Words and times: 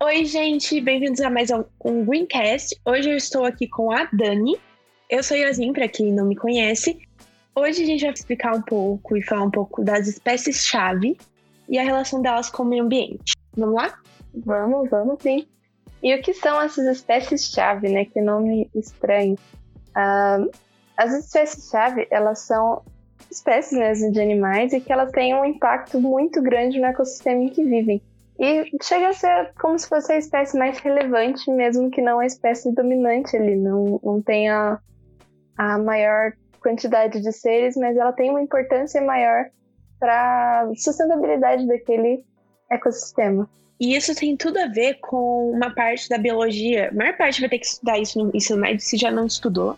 Oi, 0.00 0.24
gente, 0.24 0.80
bem-vindos 0.80 1.20
a 1.20 1.28
mais 1.28 1.48
um 1.50 2.04
Greencast. 2.04 2.80
Hoje 2.86 3.10
eu 3.10 3.16
estou 3.16 3.44
aqui 3.44 3.66
com 3.66 3.90
a 3.90 4.08
Dani. 4.12 4.56
Eu 5.10 5.24
sou 5.24 5.36
Yasmin, 5.36 5.72
para 5.72 5.88
quem 5.88 6.12
não 6.12 6.24
me 6.24 6.36
conhece. 6.36 6.96
Hoje 7.52 7.82
a 7.82 7.86
gente 7.86 8.04
vai 8.04 8.12
explicar 8.12 8.54
um 8.54 8.62
pouco 8.62 9.16
e 9.16 9.22
falar 9.22 9.42
um 9.42 9.50
pouco 9.50 9.82
das 9.82 10.06
espécies-chave 10.06 11.18
e 11.68 11.80
a 11.80 11.82
relação 11.82 12.22
delas 12.22 12.48
com 12.48 12.62
o 12.62 12.66
meio 12.66 12.84
ambiente. 12.84 13.32
Vamos 13.56 13.74
lá? 13.74 13.98
Vamos, 14.32 14.88
vamos 14.88 15.20
sim. 15.20 15.48
E 16.00 16.14
o 16.14 16.22
que 16.22 16.32
são 16.32 16.62
essas 16.62 16.86
espécies-chave, 16.86 17.88
né? 17.88 18.04
Que 18.04 18.20
nome 18.20 18.70
estranho. 18.76 19.34
Uh, 19.96 20.48
as 20.96 21.12
espécies-chave, 21.12 22.06
elas 22.12 22.38
são 22.38 22.82
espécies 23.28 23.76
né, 23.76 24.10
de 24.10 24.20
animais 24.20 24.72
e 24.72 24.80
que 24.80 24.92
elas 24.92 25.10
têm 25.10 25.34
um 25.34 25.44
impacto 25.44 26.00
muito 26.00 26.40
grande 26.40 26.78
no 26.78 26.86
ecossistema 26.86 27.42
em 27.42 27.48
que 27.48 27.64
vivem. 27.64 28.00
E 28.38 28.70
chega 28.82 29.08
a 29.08 29.12
ser 29.12 29.52
como 29.60 29.78
se 29.78 29.88
fosse 29.88 30.12
a 30.12 30.18
espécie 30.18 30.56
mais 30.56 30.78
relevante, 30.78 31.50
mesmo 31.50 31.90
que 31.90 32.00
não 32.00 32.20
a 32.20 32.26
espécie 32.26 32.72
dominante 32.72 33.36
ali, 33.36 33.56
não, 33.56 34.00
não 34.02 34.22
tenha 34.22 34.78
a 35.56 35.78
maior 35.78 36.32
quantidade 36.60 37.20
de 37.20 37.32
seres, 37.32 37.76
mas 37.76 37.96
ela 37.96 38.12
tem 38.12 38.30
uma 38.30 38.40
importância 38.40 39.00
maior 39.00 39.46
para 39.98 40.62
a 40.62 40.74
sustentabilidade 40.76 41.66
daquele 41.66 42.24
ecossistema. 42.70 43.48
E 43.80 43.96
isso 43.96 44.14
tem 44.14 44.36
tudo 44.36 44.58
a 44.58 44.66
ver 44.66 44.94
com 45.00 45.50
uma 45.50 45.74
parte 45.74 46.08
da 46.08 46.18
biologia. 46.18 46.90
A 46.90 46.94
maior 46.94 47.16
parte 47.16 47.40
vai 47.40 47.48
ter 47.48 47.58
que 47.58 47.66
estudar 47.66 47.98
isso 47.98 48.22
no 48.22 48.30
ensino 48.34 48.60
médio, 48.60 48.80
se 48.80 48.96
já 48.96 49.10
não 49.10 49.26
estudou, 49.26 49.76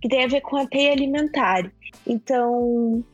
que 0.00 0.08
tem 0.08 0.24
a 0.24 0.28
ver 0.28 0.40
com 0.40 0.56
a 0.56 0.66
teia 0.66 0.92
alimentar. 0.92 1.70
Então, 2.06 3.04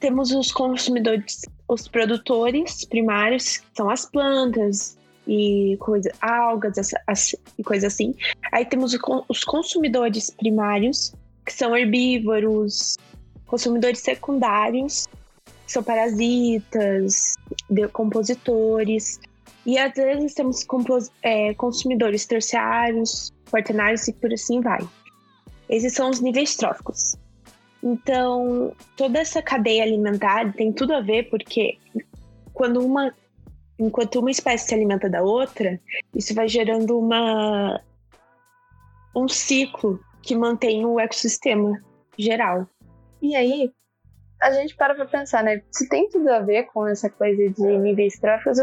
temos 0.00 0.32
os 0.32 0.50
consumidores, 0.50 1.42
os 1.68 1.86
produtores 1.86 2.84
primários, 2.84 3.62
são 3.76 3.90
as 3.90 4.06
plantas 4.06 4.96
e 5.26 5.76
coisa, 5.78 6.10
algas 6.20 6.78
as, 6.78 6.90
as, 7.06 7.36
e 7.58 7.62
coisa 7.62 7.88
assim. 7.88 8.14
Aí 8.50 8.64
temos 8.64 8.96
os 9.28 9.44
consumidores 9.44 10.30
primários, 10.30 11.12
que 11.44 11.52
são 11.52 11.76
herbívoros, 11.76 12.96
consumidores 13.46 14.00
secundários, 14.00 15.06
que 15.66 15.72
são 15.72 15.82
parasitas, 15.82 17.34
decompositores, 17.68 19.20
e 19.66 19.76
às 19.76 19.92
vezes 19.92 20.32
temos 20.32 20.66
é, 21.22 21.52
consumidores 21.52 22.24
terciários, 22.24 23.30
quaternários 23.50 24.08
e 24.08 24.14
por 24.14 24.32
assim 24.32 24.62
vai. 24.62 24.80
Esses 25.68 25.92
são 25.92 26.08
os 26.08 26.20
níveis 26.20 26.56
tróficos. 26.56 27.16
Então, 27.82 28.72
toda 28.96 29.18
essa 29.18 29.40
cadeia 29.40 29.82
alimentar 29.82 30.52
tem 30.52 30.72
tudo 30.72 30.94
a 30.94 31.00
ver 31.00 31.28
porque 31.30 31.78
quando 32.52 32.84
uma 32.84 33.12
enquanto 33.78 34.18
uma 34.18 34.30
espécie 34.30 34.66
se 34.66 34.74
alimenta 34.74 35.08
da 35.08 35.22
outra, 35.22 35.80
isso 36.14 36.34
vai 36.34 36.48
gerando 36.48 36.98
uma 36.98 37.80
um 39.14 39.28
ciclo 39.28 40.00
que 40.22 40.34
mantém 40.34 40.84
o 40.84 40.98
ecossistema 40.98 41.80
geral. 42.18 42.66
E 43.22 43.34
aí, 43.36 43.72
a 44.40 44.52
gente 44.52 44.76
para 44.76 44.94
pra 44.94 45.06
pensar, 45.06 45.42
né? 45.42 45.62
Se 45.70 45.88
tem 45.88 46.08
tudo 46.08 46.28
a 46.28 46.40
ver 46.40 46.64
com 46.64 46.86
essa 46.86 47.08
coisa 47.08 47.48
de 47.48 47.78
níveis 47.78 48.18
tróficos, 48.18 48.58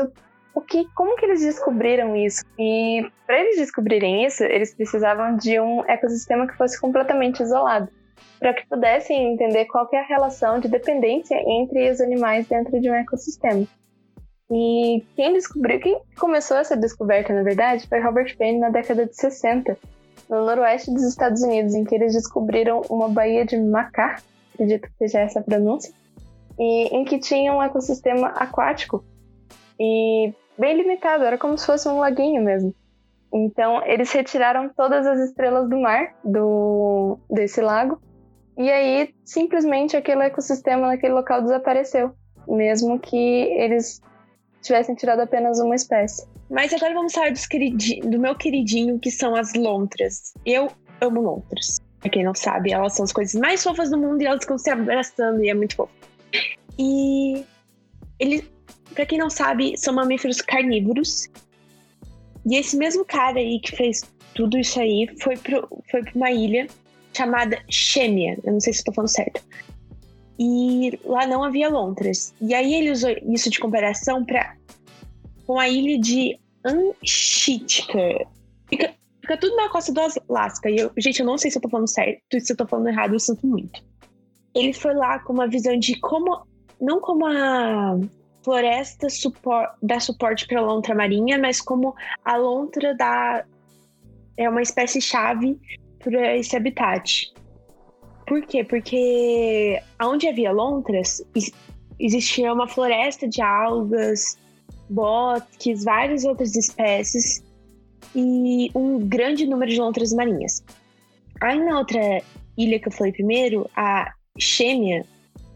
o 0.53 0.61
que, 0.61 0.85
como 0.93 1.15
que 1.17 1.25
eles 1.25 1.41
descobriram 1.41 2.15
isso? 2.15 2.43
E 2.57 3.05
para 3.25 3.39
eles 3.41 3.57
descobrirem 3.57 4.25
isso, 4.25 4.43
eles 4.43 4.73
precisavam 4.73 5.35
de 5.35 5.59
um 5.59 5.83
ecossistema 5.85 6.47
que 6.47 6.55
fosse 6.55 6.79
completamente 6.79 7.43
isolado, 7.43 7.89
para 8.45 8.53
que 8.53 8.67
pudessem 8.67 9.33
entender 9.33 9.65
qual 9.65 9.89
é 9.91 9.97
a 9.97 10.05
relação 10.05 10.59
de 10.59 10.67
dependência 10.67 11.35
entre 11.47 11.89
os 11.89 11.99
animais 11.99 12.47
dentro 12.47 12.79
de 12.79 12.87
um 12.87 12.93
ecossistema. 12.93 13.65
E 14.51 15.03
quem 15.15 15.33
descobriu, 15.33 15.79
quem 15.79 15.99
começou 16.15 16.55
essa 16.57 16.77
descoberta, 16.77 17.33
na 17.33 17.41
verdade, 17.41 17.87
foi 17.87 17.99
Robert 17.99 18.37
Payne 18.37 18.59
na 18.59 18.69
década 18.69 19.07
de 19.07 19.15
60, 19.15 19.75
no 20.29 20.45
noroeste 20.45 20.93
dos 20.93 21.01
Estados 21.05 21.41
Unidos, 21.41 21.73
em 21.73 21.83
que 21.83 21.95
eles 21.95 22.13
descobriram 22.13 22.81
uma 22.87 23.09
baía 23.09 23.43
de 23.47 23.57
Macá, 23.57 24.17
acredito 24.53 24.89
que 24.89 24.97
seja 24.99 25.21
essa 25.21 25.39
a 25.39 25.43
pronúncia, 25.43 25.91
e 26.59 26.95
em 26.95 27.03
que 27.03 27.17
tinha 27.17 27.51
um 27.51 27.63
ecossistema 27.63 28.27
aquático 28.27 29.03
e 29.79 30.31
bem 30.55 30.77
limitado, 30.77 31.23
era 31.23 31.39
como 31.39 31.57
se 31.57 31.65
fosse 31.65 31.87
um 31.87 31.97
laguinho 31.97 32.43
mesmo. 32.43 32.75
Então, 33.33 33.83
eles 33.87 34.11
retiraram 34.11 34.69
todas 34.69 35.07
as 35.07 35.19
estrelas 35.29 35.67
do 35.67 35.79
mar 35.79 36.13
do 36.23 37.17
desse 37.27 37.59
lago 37.59 38.04
e 38.57 38.71
aí 38.71 39.13
simplesmente 39.23 39.97
aquele 39.97 40.23
ecossistema 40.23 40.87
naquele 40.87 41.13
local 41.13 41.41
desapareceu, 41.41 42.15
mesmo 42.47 42.99
que 42.99 43.17
eles 43.17 44.01
tivessem 44.61 44.95
tirado 44.95 45.19
apenas 45.19 45.59
uma 45.59 45.75
espécie. 45.75 46.27
Mas 46.49 46.73
agora 46.73 46.93
vamos 46.93 47.13
falar 47.13 47.31
do 47.31 48.19
meu 48.19 48.35
queridinho, 48.35 48.99
que 48.99 49.11
são 49.11 49.35
as 49.35 49.53
lontras. 49.53 50.33
Eu 50.45 50.69
amo 51.01 51.21
lontras. 51.21 51.79
Pra 51.99 52.09
quem 52.09 52.23
não 52.23 52.35
sabe, 52.35 52.71
elas 52.71 52.93
são 52.93 53.03
as 53.03 53.11
coisas 53.11 53.39
mais 53.39 53.63
fofas 53.63 53.89
do 53.89 53.97
mundo 53.97 54.21
e 54.21 54.25
elas 54.25 54.41
ficam 54.41 54.57
se 54.57 54.69
abraçando 54.69 55.43
e 55.43 55.49
é 55.49 55.53
muito 55.53 55.75
fofo. 55.75 55.91
E 56.77 57.43
ele, 58.19 58.47
para 58.93 59.05
quem 59.05 59.17
não 59.17 59.29
sabe, 59.29 59.75
são 59.77 59.93
mamíferos 59.93 60.39
carnívoros. 60.41 61.27
E 62.45 62.57
esse 62.57 62.77
mesmo 62.77 63.03
cara 63.03 63.39
aí 63.39 63.59
que 63.59 63.75
fez 63.75 64.01
tudo 64.35 64.57
isso 64.57 64.79
aí 64.79 65.07
foi, 65.19 65.35
pro, 65.37 65.67
foi 65.89 66.03
pra 66.03 66.11
uma 66.13 66.31
ilha 66.31 66.67
chamada 67.15 67.63
Xêmia. 67.69 68.37
Eu 68.43 68.53
não 68.53 68.59
sei 68.59 68.73
se 68.73 68.79
estou 68.79 68.93
falando 68.93 69.09
certo. 69.09 69.41
E 70.37 70.99
lá 71.05 71.25
não 71.25 71.43
havia 71.43 71.69
lontras. 71.69 72.33
E 72.41 72.53
aí 72.53 72.73
ele 72.73 72.91
usou 72.91 73.11
isso 73.23 73.49
de 73.49 73.59
comparação 73.59 74.25
para 74.25 74.55
com 75.47 75.59
a 75.59 75.69
ilha 75.69 75.99
de 75.99 76.37
Anchitka. 76.65 78.27
Fica, 78.67 78.93
fica 79.21 79.37
tudo 79.37 79.55
na 79.55 79.69
costa 79.69 79.93
do 79.93 80.01
Alasca. 80.29 80.69
E 80.69 80.77
eu, 80.77 80.91
gente, 80.97 81.19
eu 81.19 81.25
não 81.25 81.37
sei 81.37 81.51
se 81.51 81.57
eu 81.57 81.61
tô 81.61 81.69
falando 81.69 81.87
certo, 81.87 82.39
se 82.39 82.51
eu 82.51 82.57
tô 82.57 82.67
falando 82.67 82.87
errado, 82.87 83.13
eu 83.13 83.19
sinto 83.19 83.45
muito. 83.47 83.81
Ele 84.53 84.73
foi 84.73 84.93
lá 84.93 85.19
com 85.19 85.33
uma 85.33 85.47
visão 85.47 85.77
de 85.77 85.99
como. 85.99 86.45
Não 86.81 86.99
como 86.99 87.25
a 87.25 87.97
floresta 88.43 89.09
supor, 89.09 89.69
dá 89.81 89.99
suporte 89.99 90.45
para 90.45 90.59
a 90.59 90.63
lontra 90.63 90.93
marinha, 90.93 91.39
mas 91.39 91.61
como 91.61 91.95
a 92.23 92.35
lontra 92.35 92.93
dá 92.93 93.45
é 94.37 94.49
uma 94.49 94.61
espécie 94.61 95.01
chave 95.01 95.57
para 96.09 96.37
esse 96.37 96.55
habitat. 96.55 97.33
Por 98.25 98.41
quê? 98.43 98.63
Porque 98.63 99.81
onde 100.01 100.27
havia 100.27 100.51
lontras 100.51 101.21
existia 101.99 102.53
uma 102.53 102.67
floresta 102.67 103.27
de 103.27 103.41
algas, 103.41 104.37
bosques, 104.89 105.83
várias 105.83 106.23
outras 106.23 106.55
espécies 106.55 107.43
e 108.15 108.71
um 108.73 108.99
grande 108.99 109.45
número 109.45 109.71
de 109.71 109.79
lontras 109.79 110.13
marinhas. 110.13 110.63
Aí 111.41 111.59
na 111.59 111.79
outra 111.79 112.21
ilha 112.57 112.79
que 112.79 112.87
eu 112.87 112.91
falei 112.91 113.11
primeiro, 113.11 113.69
a 113.75 114.13
Xêmia, 114.39 115.05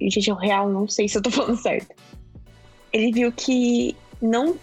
gente, 0.02 0.30
é 0.30 0.34
real 0.34 0.70
não 0.70 0.88
sei 0.88 1.08
se 1.08 1.18
eu 1.18 1.22
tô 1.22 1.32
falando 1.32 1.58
certo 1.58 1.96
ele 2.92 3.12
viu 3.12 3.32
que 3.32 3.96
não 4.22 4.56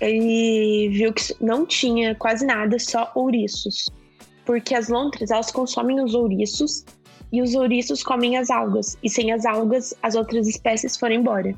ele 0.00 0.88
viu 0.90 1.12
que 1.12 1.34
não 1.40 1.66
tinha 1.66 2.14
quase 2.14 2.46
nada, 2.46 2.78
só 2.78 3.12
ouriços. 3.14 3.90
Porque 4.50 4.74
as 4.74 4.88
lontras, 4.88 5.30
elas 5.30 5.52
consomem 5.52 6.02
os 6.02 6.12
ouriços 6.12 6.84
e 7.30 7.40
os 7.40 7.54
ouriços 7.54 8.02
comem 8.02 8.36
as 8.36 8.50
algas. 8.50 8.98
E 9.00 9.08
sem 9.08 9.30
as 9.30 9.46
algas, 9.46 9.94
as 10.02 10.16
outras 10.16 10.48
espécies 10.48 10.96
foram 10.96 11.14
embora. 11.14 11.54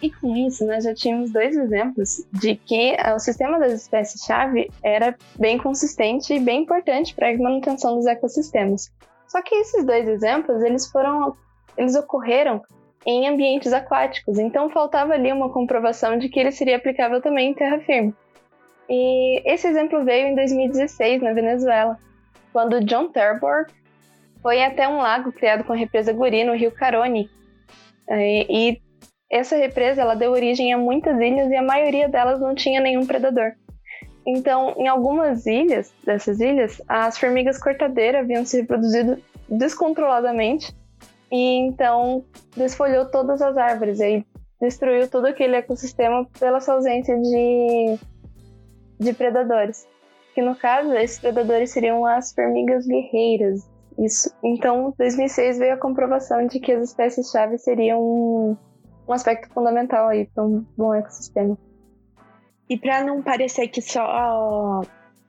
E 0.00 0.08
com 0.08 0.32
isso, 0.36 0.64
nós 0.64 0.84
já 0.84 0.94
tínhamos 0.94 1.32
dois 1.32 1.56
exemplos 1.56 2.24
de 2.34 2.54
que 2.54 2.96
o 3.12 3.18
sistema 3.18 3.58
das 3.58 3.72
espécies-chave 3.72 4.70
era 4.80 5.16
bem 5.40 5.58
consistente 5.58 6.32
e 6.32 6.38
bem 6.38 6.62
importante 6.62 7.12
para 7.16 7.30
a 7.30 7.36
manutenção 7.36 7.96
dos 7.96 8.06
ecossistemas. 8.06 8.92
Só 9.26 9.42
que 9.42 9.56
esses 9.56 9.84
dois 9.84 10.06
exemplos, 10.06 10.62
eles 10.62 10.88
foram 10.88 11.36
eles 11.76 11.96
ocorreram 11.96 12.62
em 13.04 13.26
ambientes 13.26 13.72
aquáticos, 13.72 14.38
então 14.38 14.70
faltava 14.70 15.14
ali 15.14 15.32
uma 15.32 15.48
comprovação 15.48 16.16
de 16.16 16.28
que 16.28 16.38
ele 16.38 16.52
seria 16.52 16.76
aplicável 16.76 17.20
também 17.20 17.50
em 17.50 17.54
terra 17.54 17.80
firme. 17.80 18.14
E 18.88 19.42
esse 19.44 19.66
exemplo 19.66 20.04
veio 20.04 20.28
em 20.28 20.34
2016, 20.34 21.22
na 21.22 21.32
Venezuela, 21.32 21.98
quando 22.52 22.84
John 22.84 23.08
Terborg 23.08 23.70
foi 24.42 24.62
até 24.62 24.88
um 24.88 24.98
lago 24.98 25.32
criado 25.32 25.64
com 25.64 25.72
a 25.72 25.76
represa 25.76 26.12
Guri, 26.12 26.44
no 26.44 26.54
rio 26.54 26.70
Caroni. 26.70 27.28
E, 28.08 28.46
e 28.48 28.82
essa 29.30 29.56
represa 29.56 30.00
ela 30.00 30.14
deu 30.14 30.32
origem 30.32 30.72
a 30.72 30.78
muitas 30.78 31.18
ilhas 31.20 31.50
e 31.50 31.56
a 31.56 31.62
maioria 31.62 32.08
delas 32.08 32.40
não 32.40 32.54
tinha 32.54 32.80
nenhum 32.80 33.06
predador. 33.06 33.52
Então, 34.26 34.74
em 34.76 34.86
algumas 34.86 35.46
ilhas, 35.46 35.92
dessas 36.04 36.40
ilhas, 36.40 36.82
as 36.88 37.18
formigas 37.18 37.58
cortadeiras 37.58 38.22
haviam 38.22 38.44
se 38.44 38.60
reproduzido 38.60 39.18
descontroladamente 39.48 40.74
e 41.30 41.66
então 41.66 42.24
desfolhou 42.56 43.10
todas 43.10 43.40
as 43.40 43.56
árvores 43.56 44.00
e 44.00 44.24
destruiu 44.60 45.08
todo 45.08 45.26
aquele 45.26 45.56
ecossistema 45.56 46.26
pela 46.38 46.60
sua 46.60 46.74
ausência 46.74 47.16
de, 47.18 47.98
de 48.98 49.12
predadores. 49.12 49.86
Que 50.34 50.42
no 50.42 50.54
caso, 50.54 50.92
esses 50.94 51.18
predadores 51.18 51.70
seriam 51.70 52.04
as 52.06 52.32
formigas 52.32 52.86
guerreiras. 52.86 53.68
Isso. 53.98 54.32
Então, 54.44 54.94
2006 54.96 55.58
veio 55.58 55.74
a 55.74 55.78
comprovação 55.78 56.46
de 56.46 56.60
que 56.60 56.72
as 56.72 56.90
espécies-chave 56.90 57.58
seriam 57.58 58.00
um, 58.00 58.56
um 59.08 59.12
aspecto 59.12 59.52
fundamental 59.52 60.08
aí 60.08 60.26
para 60.26 60.44
um 60.44 60.64
bom 60.76 60.94
ecossistema. 60.94 61.58
E 62.70 62.76
para 62.76 63.02
não 63.02 63.22
parecer 63.22 63.68
que 63.68 63.80
só 63.80 64.82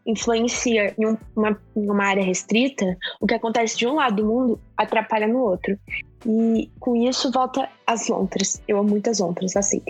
influencia 0.06 0.94
em 0.98 1.06
uma, 1.36 1.60
em 1.76 1.90
uma 1.90 2.06
área 2.06 2.24
restrita, 2.24 2.98
o 3.20 3.26
que 3.26 3.34
acontece 3.34 3.78
de 3.78 3.88
um 3.88 3.96
lado 3.96 4.18
do 4.18 4.26
mundo 4.26 4.62
atrapalha 4.78 5.28
no 5.28 5.40
outro. 5.40 5.78
E 6.26 6.70
com 6.80 6.96
isso 6.96 7.32
volta 7.32 7.70
as 7.88 8.08
lontras. 8.08 8.62
Eu 8.68 8.78
amo 8.78 8.90
muitas 8.90 9.20
lontras, 9.20 9.56
assim. 9.56 9.82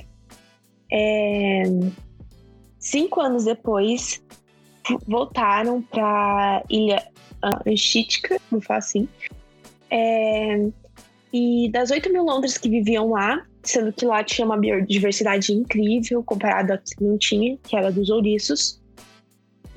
É... 0.92 1.64
Cinco 2.80 3.20
anos 3.20 3.46
depois, 3.46 4.24
voltaram 5.06 5.82
para 5.82 6.64
ilha 6.70 7.06
Anchitica, 7.68 8.40
vou 8.50 8.62
falar 8.62 8.80
assim. 8.80 9.08
É... 9.90 10.70
E 11.32 11.70
das 11.72 11.92
8 11.92 12.12
mil 12.12 12.24
lontras 12.24 12.58
que 12.58 12.70
viviam 12.70 13.12
lá, 13.12 13.46
sendo 13.62 13.94
que 13.94 14.06
lá 14.06 14.24
tinha 14.24 14.46
uma 14.46 14.58
biodiversidade 14.58 15.54
incrível 15.54 16.24
comparado 16.24 16.74
a 16.74 16.78
que 16.78 17.04
não 17.04 17.18
tinha, 17.18 17.58
que 17.58 17.76
era 17.76 17.92
dos 17.92 18.10
ouriços, 18.10 18.82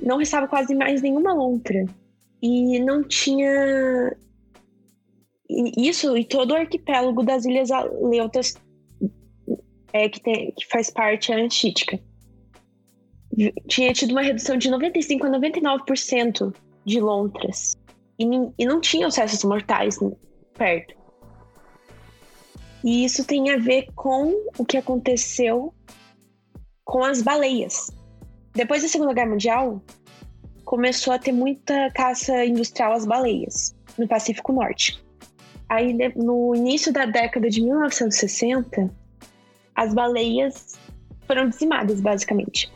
não 0.01 0.17
restava 0.17 0.47
quase 0.47 0.73
mais 0.73 1.01
nenhuma 1.01 1.33
lontra. 1.33 1.85
E 2.41 2.79
não 2.79 3.03
tinha. 3.03 4.15
Isso 5.77 6.17
e 6.17 6.25
todo 6.25 6.51
o 6.51 6.55
arquipélago 6.55 7.23
das 7.23 7.45
Ilhas 7.45 7.69
Aleutas 7.69 8.55
é, 9.93 10.09
que, 10.09 10.19
tem, 10.19 10.51
que 10.51 10.67
faz 10.67 10.89
parte 10.89 11.31
a 11.31 11.37
Antítica. 11.37 11.99
Tinha 13.67 13.93
tido 13.93 14.11
uma 14.11 14.21
redução 14.21 14.57
de 14.57 14.69
95% 14.69 15.23
a 15.23 15.29
99% 15.29 16.55
de 16.85 16.99
lontras. 16.99 17.75
E, 18.19 18.25
e 18.57 18.65
não 18.65 18.79
tinha 18.79 19.07
acessos 19.07 19.43
mortais 19.43 19.97
perto. 20.57 20.95
E 22.83 23.05
isso 23.05 23.25
tem 23.25 23.49
a 23.51 23.57
ver 23.57 23.87
com 23.95 24.33
o 24.57 24.65
que 24.65 24.77
aconteceu 24.77 25.73
com 26.83 27.03
as 27.03 27.21
baleias. 27.21 27.89
Depois 28.53 28.81
da 28.81 28.89
Segunda 28.89 29.13
Guerra 29.13 29.29
Mundial, 29.29 29.81
começou 30.65 31.13
a 31.13 31.19
ter 31.19 31.31
muita 31.31 31.89
caça 31.91 32.45
industrial 32.45 32.93
às 32.93 33.05
baleias 33.05 33.75
no 33.97 34.07
Pacífico 34.07 34.51
Norte. 34.51 35.01
Aí, 35.69 35.93
no 36.15 36.53
início 36.55 36.91
da 36.91 37.05
década 37.05 37.49
de 37.49 37.61
1960, 37.61 38.93
as 39.75 39.93
baleias 39.93 40.77
foram 41.25 41.49
dizimadas, 41.49 41.99
basicamente. 42.01 42.71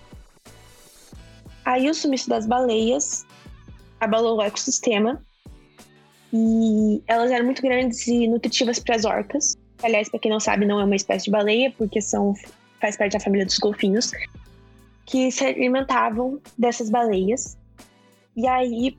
Aí, 1.67 1.89
o 1.89 1.93
sumiço 1.93 2.29
das 2.29 2.47
baleias 2.47 3.25
abalou 3.99 4.37
o 4.37 4.41
ecossistema 4.41 5.21
e 6.31 7.03
elas 7.05 7.29
eram 7.29 7.43
muito 7.43 7.61
grandes 7.61 8.07
e 8.07 8.25
nutritivas 8.25 8.79
para 8.79 8.95
as 8.95 9.03
orcas. 9.03 9.57
Aliás, 9.83 10.07
para 10.07 10.17
quem 10.17 10.31
não 10.31 10.39
sabe, 10.39 10.65
não 10.65 10.79
é 10.79 10.85
uma 10.85 10.95
espécie 10.95 11.25
de 11.25 11.31
baleia, 11.31 11.69
porque 11.77 12.01
são 12.01 12.33
faz 12.79 12.95
parte 12.95 13.11
da 13.11 13.19
família 13.19 13.45
dos 13.45 13.57
golfinhos, 13.57 14.13
que 15.05 15.29
se 15.29 15.43
alimentavam 15.43 16.39
dessas 16.57 16.89
baleias. 16.89 17.57
E 18.33 18.47
aí, 18.47 18.97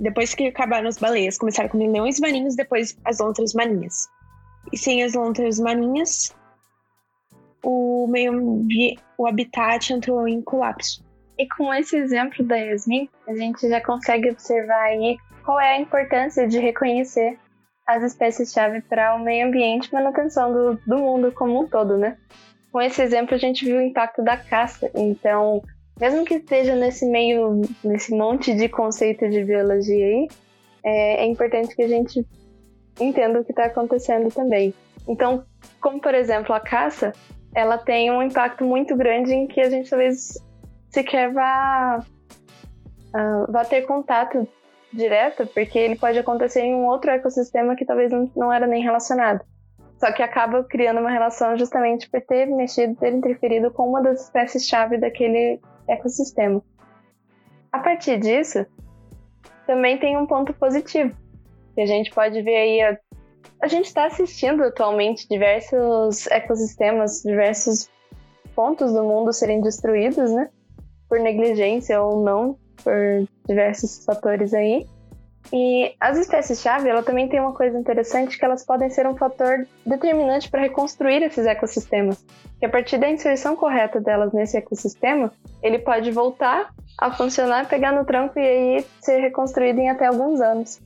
depois 0.00 0.34
que 0.34 0.48
acabaram 0.48 0.88
as 0.88 0.98
baleias, 0.98 1.38
começaram 1.38 1.68
a 1.68 1.70
comer 1.70 1.86
leões 1.86 2.18
marinhos, 2.18 2.56
depois 2.56 2.98
as 3.04 3.20
lontras 3.20 3.54
marinhas. 3.54 4.08
E 4.72 4.76
sem 4.76 5.04
as 5.04 5.14
lontras 5.14 5.60
marinhas, 5.60 6.34
o 7.62 8.08
meio 8.08 8.66
o 9.16 9.24
habitat 9.24 9.92
entrou 9.92 10.26
em 10.26 10.42
colapso. 10.42 11.06
E 11.38 11.46
com 11.56 11.72
esse 11.72 11.96
exemplo 11.96 12.44
da 12.44 12.56
Yasmin, 12.56 13.08
a 13.26 13.34
gente 13.34 13.68
já 13.68 13.80
consegue 13.80 14.30
observar 14.30 14.82
aí 14.82 15.16
qual 15.44 15.60
é 15.60 15.76
a 15.76 15.80
importância 15.80 16.48
de 16.48 16.58
reconhecer 16.58 17.38
as 17.86 18.02
espécies-chave 18.02 18.82
para 18.82 19.14
o 19.14 19.20
meio 19.20 19.46
ambiente 19.46 19.86
e 19.86 19.94
manutenção 19.94 20.52
do, 20.52 20.74
do 20.86 20.98
mundo 20.98 21.32
como 21.32 21.62
um 21.62 21.68
todo, 21.68 21.96
né? 21.96 22.18
Com 22.72 22.82
esse 22.82 23.00
exemplo, 23.00 23.34
a 23.34 23.38
gente 23.38 23.64
viu 23.64 23.78
o 23.78 23.80
impacto 23.80 24.22
da 24.22 24.36
caça. 24.36 24.90
Então, 24.94 25.62
mesmo 25.98 26.24
que 26.24 26.34
esteja 26.34 26.74
nesse 26.74 27.06
meio, 27.06 27.62
nesse 27.82 28.14
monte 28.14 28.54
de 28.54 28.68
conceito 28.68 29.28
de 29.30 29.42
biologia 29.44 30.04
aí, 30.04 30.28
é, 30.84 31.24
é 31.24 31.26
importante 31.26 31.74
que 31.74 31.82
a 31.82 31.88
gente 31.88 32.26
entenda 33.00 33.40
o 33.40 33.44
que 33.44 33.52
está 33.52 33.66
acontecendo 33.66 34.28
também. 34.30 34.74
Então, 35.08 35.44
como 35.80 36.00
por 36.00 36.14
exemplo 36.14 36.54
a 36.54 36.60
caça, 36.60 37.12
ela 37.54 37.78
tem 37.78 38.10
um 38.10 38.22
impacto 38.22 38.64
muito 38.64 38.94
grande 38.96 39.32
em 39.32 39.46
que 39.46 39.60
a 39.60 39.70
gente 39.70 39.88
talvez 39.88 40.34
sequer 40.90 41.32
vá, 41.32 42.04
uh, 43.14 43.52
vá 43.52 43.64
ter 43.64 43.82
contato 43.82 44.46
direto, 44.92 45.46
porque 45.46 45.78
ele 45.78 45.96
pode 45.96 46.18
acontecer 46.18 46.60
em 46.60 46.74
um 46.74 46.86
outro 46.86 47.10
ecossistema 47.10 47.76
que 47.76 47.84
talvez 47.84 48.10
não, 48.10 48.30
não 48.34 48.52
era 48.52 48.66
nem 48.66 48.82
relacionado. 48.82 49.44
Só 49.98 50.12
que 50.12 50.22
acaba 50.22 50.62
criando 50.64 51.00
uma 51.00 51.10
relação 51.10 51.56
justamente 51.58 52.08
por 52.08 52.20
ter 52.22 52.46
mexido, 52.46 52.94
ter 52.96 53.12
interferido 53.12 53.70
com 53.70 53.88
uma 53.88 54.00
das 54.00 54.24
espécies-chave 54.24 54.96
daquele 54.96 55.60
ecossistema. 55.88 56.62
A 57.72 57.80
partir 57.80 58.18
disso, 58.18 58.64
também 59.66 59.98
tem 59.98 60.16
um 60.16 60.26
ponto 60.26 60.54
positivo, 60.54 61.14
que 61.74 61.80
a 61.80 61.86
gente 61.86 62.10
pode 62.12 62.40
ver 62.42 62.56
aí. 62.56 62.80
A, 62.82 62.98
a 63.62 63.66
gente 63.66 63.86
está 63.86 64.06
assistindo 64.06 64.62
atualmente 64.62 65.28
diversos 65.28 66.26
ecossistemas, 66.28 67.22
diversos 67.22 67.90
pontos 68.54 68.92
do 68.92 69.02
mundo 69.02 69.32
serem 69.32 69.60
destruídos, 69.60 70.30
né? 70.30 70.48
Por 71.08 71.18
negligência 71.20 72.00
ou 72.02 72.22
não, 72.22 72.58
por 72.82 73.26
diversos 73.46 74.04
fatores 74.04 74.52
aí. 74.52 74.86
E 75.52 75.94
as 75.98 76.18
espécies-chave, 76.18 76.88
ela 76.88 77.02
também 77.02 77.28
tem 77.28 77.40
uma 77.40 77.54
coisa 77.54 77.78
interessante 77.78 78.38
que 78.38 78.44
elas 78.44 78.64
podem 78.64 78.90
ser 78.90 79.06
um 79.06 79.16
fator 79.16 79.66
determinante 79.86 80.50
para 80.50 80.60
reconstruir 80.60 81.22
esses 81.22 81.46
ecossistemas. 81.46 82.22
Que 82.58 82.66
a 82.66 82.68
partir 82.68 82.98
da 82.98 83.08
inserção 83.08 83.56
correta 83.56 84.00
delas 84.00 84.32
nesse 84.32 84.58
ecossistema, 84.58 85.32
ele 85.62 85.78
pode 85.78 86.10
voltar 86.10 86.70
a 86.98 87.10
funcionar, 87.10 87.68
pegar 87.68 87.92
no 87.92 88.04
tranco 88.04 88.38
e 88.38 88.42
aí 88.42 88.86
ser 89.00 89.20
reconstruído 89.20 89.80
em 89.80 89.88
até 89.88 90.06
alguns 90.06 90.40
anos. 90.40 90.80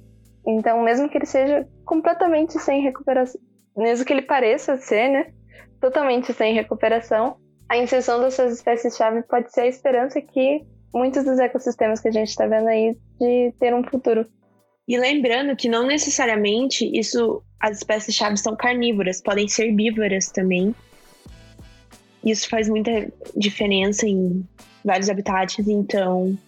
Então, 0.47 0.83
mesmo 0.83 1.09
que 1.09 1.19
ele 1.19 1.27
seja 1.27 1.67
completamente 1.85 2.59
sem 2.59 2.83
recuperação, 2.83 3.41
mesmo 3.77 4.05
que 4.05 4.13
ele 4.13 4.23
pareça 4.23 4.77
ser, 4.77 5.09
né, 5.09 5.27
totalmente 5.81 6.33
sem 6.33 6.53
recuperação, 6.55 7.37
a 7.73 7.79
inserção 7.79 8.21
dessas 8.21 8.53
espécies-chave 8.53 9.23
pode 9.23 9.51
ser 9.51 9.63
a 9.63 9.67
esperança 9.67 10.21
que 10.21 10.63
muitos 10.93 11.25
dos 11.25 11.39
ecossistemas 11.39 12.01
que 12.01 12.09
a 12.09 12.13
gente 12.13 12.29
está 12.29 12.47
vendo 12.47 12.69
aí 12.69 12.95
de 13.19 13.51
ter 13.59 13.75
um 13.75 13.83
futuro. 13.83 14.27
E 14.87 14.99
lembrando 14.99 15.57
que 15.57 15.71
não 15.71 15.87
necessariamente 15.87 16.85
isso, 16.93 17.43
as 17.59 17.79
espécies-chave 17.79 18.37
são 18.37 18.55
carnívoras, 18.55 19.23
podem 19.23 19.49
ser 19.49 19.69
herbívoras 19.69 20.27
também. 20.27 20.75
Isso 22.23 22.47
faz 22.47 22.69
muita 22.69 23.11
diferença 23.35 24.07
em 24.07 24.47
vários 24.85 25.09
habitats, 25.09 25.67
então 25.67 26.39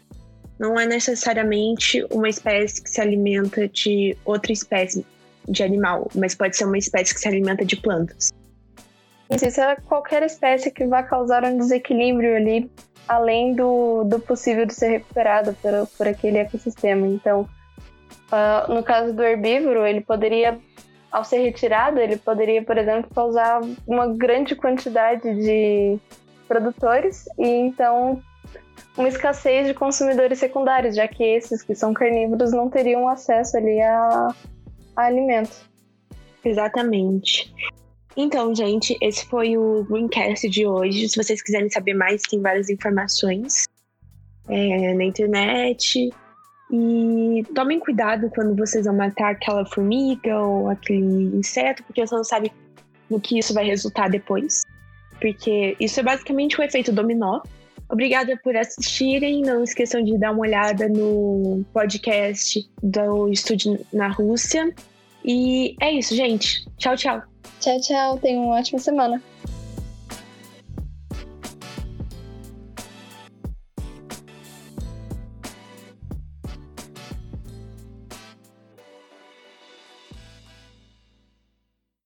não 0.58 0.78
é 0.78 0.84
necessariamente 0.84 2.04
uma 2.10 2.28
espécie 2.28 2.82
que 2.82 2.90
se 2.90 3.00
alimenta 3.00 3.66
de 3.66 4.14
outra 4.26 4.52
espécie 4.52 5.06
de 5.48 5.62
animal, 5.62 6.06
mas 6.14 6.34
pode 6.34 6.54
ser 6.54 6.66
uma 6.66 6.76
espécie 6.76 7.14
que 7.14 7.20
se 7.20 7.28
alimenta 7.28 7.64
de 7.64 7.76
plantas. 7.76 8.30
Isso 9.30 9.60
é 9.60 9.76
qualquer 9.76 10.22
espécie 10.22 10.70
que 10.70 10.86
vá 10.86 11.02
causar 11.02 11.44
um 11.44 11.56
desequilíbrio 11.56 12.36
ali 12.36 12.70
além 13.08 13.54
do, 13.54 14.04
do 14.04 14.18
possível 14.18 14.66
de 14.66 14.74
ser 14.74 14.88
recuperado 14.88 15.54
por, 15.54 15.72
por 15.96 16.08
aquele 16.08 16.38
ecossistema. 16.38 17.06
Então, 17.06 17.42
uh, 17.42 18.72
no 18.72 18.82
caso 18.82 19.12
do 19.12 19.22
herbívoro, 19.22 19.86
ele 19.86 20.00
poderia, 20.00 20.58
ao 21.10 21.24
ser 21.24 21.38
retirado, 21.38 21.98
ele 21.98 22.16
poderia, 22.16 22.62
por 22.62 22.78
exemplo, 22.78 23.10
causar 23.14 23.60
uma 23.86 24.06
grande 24.08 24.54
quantidade 24.54 25.22
de 25.34 25.98
produtores 26.48 27.24
e 27.38 27.46
então 27.46 28.22
uma 28.96 29.08
escassez 29.08 29.66
de 29.66 29.74
consumidores 29.74 30.38
secundários, 30.38 30.94
já 30.94 31.08
que 31.08 31.22
esses 31.22 31.62
que 31.62 31.74
são 31.74 31.92
carnívoros 31.92 32.52
não 32.52 32.68
teriam 32.68 33.08
acesso 33.08 33.56
ali 33.56 33.80
a, 33.80 34.28
a 34.96 35.02
alimento. 35.02 35.68
Exatamente. 36.44 37.52
Então, 38.16 38.54
gente, 38.54 38.96
esse 39.00 39.26
foi 39.26 39.56
o 39.56 39.84
Greencast 39.84 40.48
de 40.48 40.66
hoje. 40.66 41.08
Se 41.08 41.16
vocês 41.16 41.42
quiserem 41.42 41.68
saber 41.68 41.94
mais, 41.94 42.22
tem 42.22 42.40
várias 42.40 42.70
informações 42.70 43.66
é, 44.48 44.94
na 44.94 45.04
internet. 45.04 46.10
E 46.70 47.44
tomem 47.54 47.78
cuidado 47.80 48.30
quando 48.30 48.56
vocês 48.56 48.86
vão 48.86 48.96
matar 48.96 49.32
aquela 49.32 49.66
formiga 49.66 50.38
ou 50.38 50.68
aquele 50.70 51.36
inseto, 51.36 51.82
porque 51.84 52.06
você 52.06 52.14
não 52.14 52.24
sabe 52.24 52.52
no 53.10 53.20
que 53.20 53.38
isso 53.38 53.52
vai 53.52 53.64
resultar 53.64 54.08
depois. 54.08 54.62
Porque 55.20 55.76
isso 55.80 56.00
é 56.00 56.02
basicamente 56.02 56.58
o 56.60 56.62
efeito 56.62 56.92
dominó. 56.92 57.40
Obrigada 57.88 58.36
por 58.42 58.56
assistirem. 58.56 59.42
Não 59.42 59.62
esqueçam 59.62 60.02
de 60.02 60.16
dar 60.18 60.32
uma 60.32 60.40
olhada 60.40 60.88
no 60.88 61.64
podcast 61.72 62.68
do 62.82 63.28
Estúdio 63.28 63.78
na 63.92 64.08
Rússia. 64.08 64.72
E 65.24 65.74
é 65.80 65.92
isso, 65.92 66.14
gente. 66.14 66.64
Tchau, 66.76 66.96
tchau. 66.96 67.33
Tchau, 67.60 67.80
tchau. 67.80 68.18
Tenha 68.18 68.40
uma 68.40 68.56
ótima 68.56 68.78
semana. 68.78 69.22